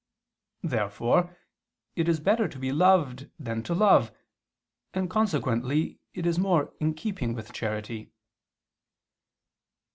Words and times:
Therefore 0.63 1.37
it 1.95 2.09
is 2.09 2.19
better 2.19 2.47
to 2.47 2.57
be 2.57 2.71
loved 2.71 3.29
than 3.37 3.61
to 3.61 3.75
love, 3.75 4.11
and 4.95 5.07
consequently 5.11 5.99
it 6.15 6.25
is 6.25 6.39
more 6.39 6.73
in 6.79 6.95
keeping 6.95 7.35
with 7.35 7.53
charity. 7.53 8.11